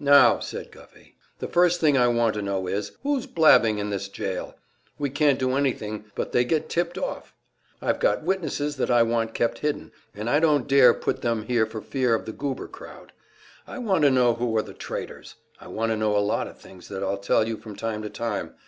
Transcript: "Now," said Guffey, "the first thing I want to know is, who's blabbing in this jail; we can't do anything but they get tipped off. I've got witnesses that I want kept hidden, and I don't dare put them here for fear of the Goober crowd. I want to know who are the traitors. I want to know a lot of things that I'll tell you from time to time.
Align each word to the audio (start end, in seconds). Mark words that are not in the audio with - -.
"Now," 0.00 0.40
said 0.40 0.72
Guffey, 0.72 1.14
"the 1.38 1.46
first 1.46 1.78
thing 1.78 1.96
I 1.96 2.08
want 2.08 2.34
to 2.34 2.42
know 2.42 2.66
is, 2.66 2.90
who's 3.04 3.26
blabbing 3.28 3.78
in 3.78 3.90
this 3.90 4.08
jail; 4.08 4.56
we 4.98 5.08
can't 5.08 5.38
do 5.38 5.56
anything 5.56 6.06
but 6.16 6.32
they 6.32 6.44
get 6.44 6.68
tipped 6.68 6.98
off. 6.98 7.32
I've 7.80 8.00
got 8.00 8.24
witnesses 8.24 8.74
that 8.78 8.90
I 8.90 9.04
want 9.04 9.34
kept 9.34 9.60
hidden, 9.60 9.92
and 10.16 10.28
I 10.28 10.40
don't 10.40 10.66
dare 10.66 10.92
put 10.94 11.22
them 11.22 11.44
here 11.44 11.64
for 11.64 11.80
fear 11.80 12.16
of 12.16 12.26
the 12.26 12.32
Goober 12.32 12.66
crowd. 12.66 13.12
I 13.68 13.78
want 13.78 14.02
to 14.02 14.10
know 14.10 14.34
who 14.34 14.56
are 14.56 14.62
the 14.62 14.74
traitors. 14.74 15.36
I 15.60 15.68
want 15.68 15.92
to 15.92 15.96
know 15.96 16.16
a 16.16 16.18
lot 16.18 16.48
of 16.48 16.58
things 16.58 16.88
that 16.88 17.04
I'll 17.04 17.16
tell 17.16 17.46
you 17.46 17.56
from 17.56 17.76
time 17.76 18.02
to 18.02 18.10
time. 18.10 18.54